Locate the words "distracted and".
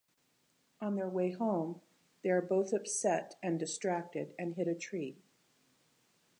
3.59-4.55